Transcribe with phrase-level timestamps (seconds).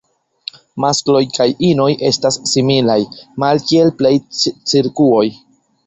[0.85, 2.99] Maskloj kaj inoj estas similaj,
[3.47, 4.17] malkiel plej
[4.49, 5.27] cirkuoj.